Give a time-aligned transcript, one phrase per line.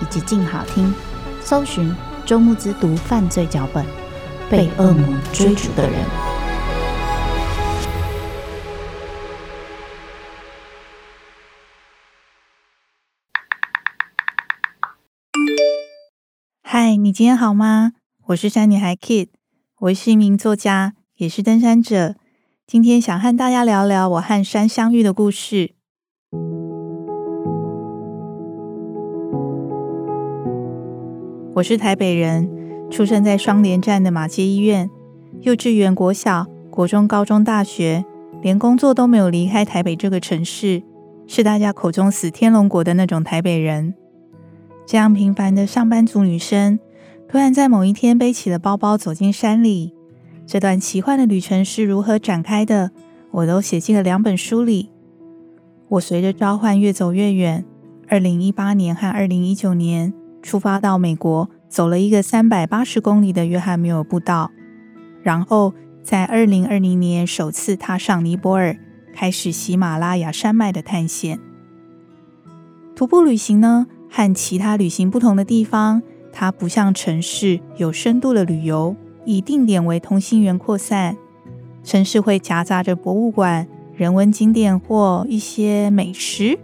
[0.00, 0.94] 以及静好听，
[1.40, 1.94] 搜寻
[2.24, 3.84] 周慕之读犯罪脚本，
[4.50, 6.04] 被恶魔追逐的人。
[16.62, 17.92] 嗨，你今天好吗？
[18.26, 19.28] 我是山女孩 Kid，
[19.78, 22.14] 我是一名作家，也是登山者。
[22.66, 25.77] 今天想和大家聊聊我和山相遇的故事。
[31.58, 32.48] 我是台北人，
[32.88, 34.88] 出生在双连站的马街医院，
[35.40, 38.04] 幼稚园、国小、国中、高中、大学，
[38.40, 40.84] 连工作都没有离开台北这个城市，
[41.26, 43.92] 是大家口中死天龙国的那种台北人。
[44.86, 46.78] 这样平凡的上班族女生，
[47.28, 49.92] 突然在某一天背起了包包走进山里。
[50.46, 52.92] 这段奇幻的旅程是如何展开的？
[53.32, 54.90] 我都写进了两本书里。
[55.88, 57.64] 我随着召唤越走越远。
[58.06, 60.14] 二零一八年和二零一九年
[60.48, 64.50] 出发到美国，走了一个三百八十公里的约翰米尔步道，
[65.22, 68.74] 然后在二零二零年首次踏上尼泊尔，
[69.14, 71.38] 开始喜马拉雅山脉的探险。
[72.96, 76.00] 徒步旅行呢，和其他旅行不同的地方，
[76.32, 78.96] 它不像城市有深度的旅游。
[79.26, 81.14] 以定点为同心圆扩散，
[81.84, 86.58] 城市会夹杂着博物馆、人文景点或一些美食。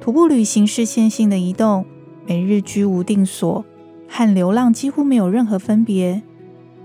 [0.00, 1.86] 徒步旅行是线性的移动，
[2.26, 3.64] 每日居无定所，
[4.08, 6.22] 和流浪几乎没有任何分别。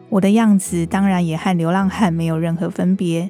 [0.09, 3.29] 我的样子当然也和流浪汉没有任何分别，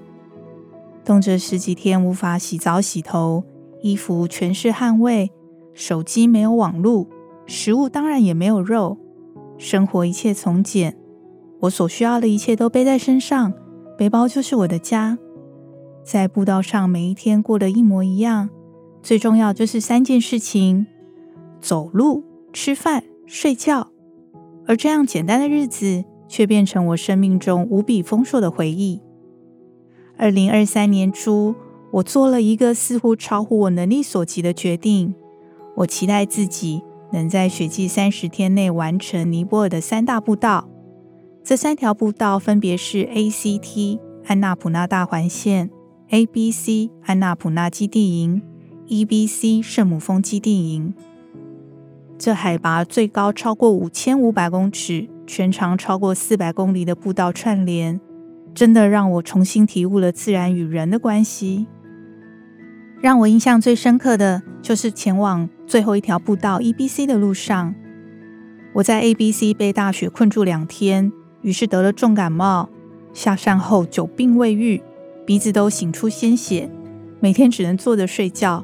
[1.05, 3.43] 动辄十几天无法洗澡洗头，
[3.81, 5.31] 衣服全是汗味，
[5.73, 7.07] 手机没有网路，
[7.45, 8.97] 食物当然也没有肉，
[9.57, 10.97] 生活一切从简。
[11.61, 13.53] 我所需要的一切都背在身上，
[13.97, 15.17] 背包就是我的家。
[16.03, 18.49] 在步道上，每一天过得一模一样。
[19.03, 20.87] 最重要就是三件事情：
[21.61, 23.91] 走路、吃饭、睡觉。
[24.67, 29.01] 而这样简单的日子，却变成我生命中无比丰硕的回忆。
[30.17, 31.55] 二零二三年初，
[31.91, 35.13] 我做了一个似乎超乎我能力所及的决定。
[35.77, 40.69] 我期待自己能在雪季三十天内完成尼泊尔的三大步道。
[41.43, 45.71] 这三条步道分别是 ACT 安纳普纳大环线、
[46.09, 48.41] ABC 安纳普纳基地营、
[48.87, 50.93] EBC 圣母峰基地营。
[52.23, 57.99] 这海拔最高超过五千五百公尺、全长超过四百公里的步道串联，
[58.53, 61.65] 真的让我重新体悟了自然与人的关系。
[63.01, 67.73] 让我印象最深刻的就是前往最后一条步道 EBC 的路上，
[68.73, 71.11] 我在 ABC 被大雪困住两天。
[71.41, 72.69] 于是得了重感冒，
[73.13, 74.79] 下山后久病未愈，
[75.25, 76.69] 鼻子都擤出鲜血，
[77.19, 78.63] 每天只能坐着睡觉，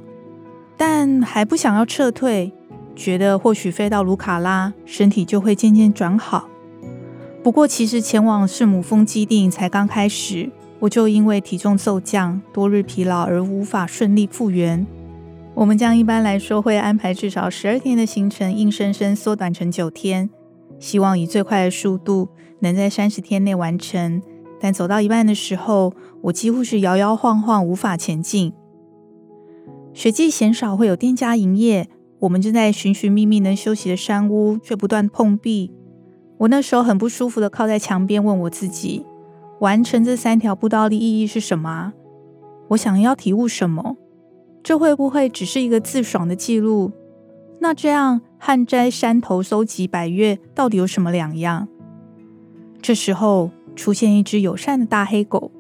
[0.78, 2.54] 但还不想要撤退，
[2.98, 6.50] 觉得或许飞到卢卡拉，身体就会渐渐转好。
[7.44, 10.50] 不过，其实前往圣母峰基地才刚开始，
[10.80, 14.86] 我就因为体重骤降、多日疲劳而无法顺利复原。
[15.54, 20.30] 我们将一般来说会安排至少十二天的行程，硬生生缩短成九天，
[20.80, 22.30] 希望以最快的速度。
[22.60, 24.20] 能在三十天内完成，
[24.60, 28.52] 但走到一半的时候，我几乎是摇摇晃晃，无法前进。
[29.94, 31.88] 雪季鲜少会有店家营业，
[32.20, 35.72] 我们正在寻寻觅觅能休息的山屋，却不断碰壁。
[36.40, 39.06] 我那时候很不舒服的靠在墙边，问我自己：
[39.60, 41.94] 完成这三条步道的意义是什么？
[42.70, 43.98] 我想要体悟什么？
[44.64, 46.92] 这会不会只是一个自爽的记录？
[47.60, 51.68] 那这样和在山头搜集百越到底有什么两样？
[52.82, 55.52] 这时候出现一只友善的大黑狗，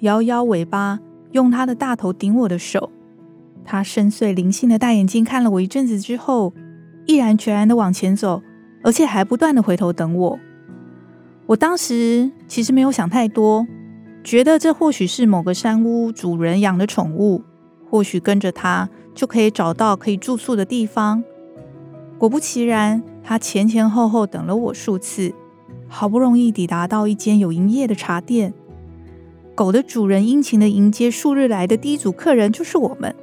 [0.00, 1.00] 摇摇尾巴，
[1.32, 2.90] 用它的大头顶我的手。
[3.66, 6.54] 它深邃灵性的大眼睛看了我一阵子之后，
[7.04, 8.40] 毅然决然的往前走，
[8.82, 10.38] 而且还不断地回头等我。
[11.46, 13.66] 我当时其实没有想太多，
[14.22, 17.42] 觉得这或许是某个山屋主人养的宠物，
[17.90, 21.22] 或许跟着他就可以找到可以住宿的地方。
[22.18, 25.34] 果不其然，他前前后后等了我数次，
[25.88, 28.54] 好不容易抵达到一间有营业的茶店。
[29.54, 33.14] 狗的主人殷勤地迎接数日来的第一组客人，就是我们。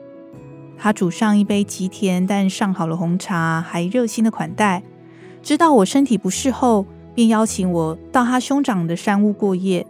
[0.84, 4.84] 他煮上一杯极甜但上好了红茶，还热心的款待。
[5.42, 6.86] 知道我身体不适后，
[7.16, 9.88] 便邀请我到他兄长的山屋过夜。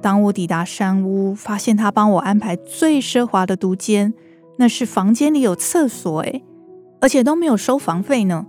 [0.00, 4.14] 当我抵达山屋，发现他帮我安排最奢华的独间，
[4.58, 6.44] 那是房间里有厕所，诶，
[7.00, 8.46] 而且都没有收房费呢。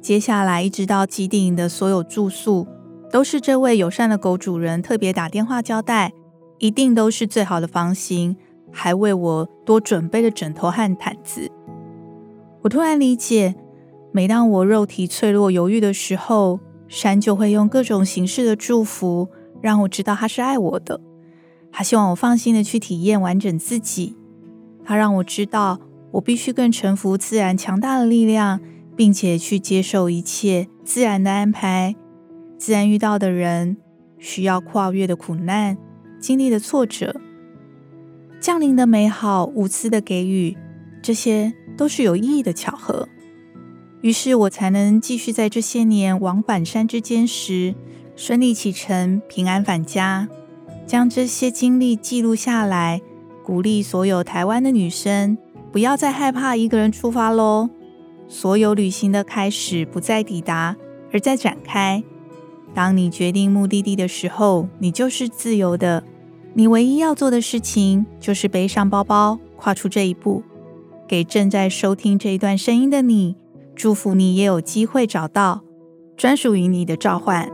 [0.00, 2.66] 接下来一直到基地营的所有住宿，
[3.12, 6.14] 都是这位友善的狗主人特别打电话交代，
[6.60, 8.38] 一定都是最好的房型。
[8.74, 11.50] 还为我多准备了枕头和毯子。
[12.62, 13.54] 我突然理解，
[14.12, 19.28] 每当我肉体脆弱、犹豫的时候，山就会用各种形式的祝福，
[19.62, 21.00] 让我知道他是爱我的。
[21.70, 24.16] 他希望我放心的去体验完整自己。
[24.84, 25.80] 他让我知道，
[26.12, 28.60] 我必须更臣服自然强大的力量，
[28.94, 31.94] 并且去接受一切自然的安排。
[32.58, 33.76] 自然遇到的人，
[34.18, 35.76] 需要跨越的苦难，
[36.18, 37.20] 经历的挫折。
[38.44, 40.54] 降临的美好，无私的给予，
[41.00, 43.08] 这些都是有意义的巧合。
[44.02, 47.74] 于是我才能继续在这些年往返山之间时
[48.14, 50.28] 顺利启程，平安返家，
[50.86, 53.00] 将这些经历记录下来，
[53.42, 55.38] 鼓励所有台湾的女生
[55.72, 57.70] 不要再害怕一个人出发喽。
[58.28, 60.76] 所有旅行的开始不在抵达，
[61.10, 62.04] 而在展开。
[62.74, 66.04] 当你决定目的地的时候，你就是自由的。
[66.56, 70.42] 你唯一要做的事情就是背上包包，跨出这一步。
[71.08, 73.36] 给正在收听这一段声音的你，
[73.74, 75.62] 祝福你也有机会找到
[76.16, 77.50] 专属于你的召唤。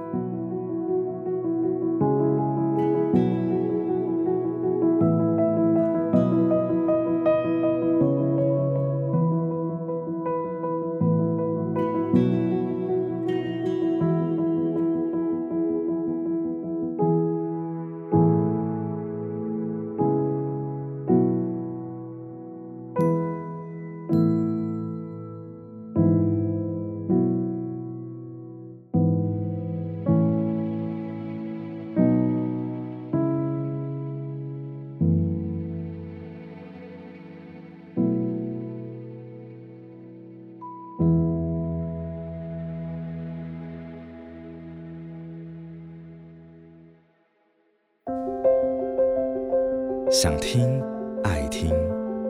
[50.10, 50.82] 想听
[51.22, 51.72] 爱听，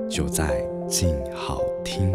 [0.07, 2.13] 就在静好听。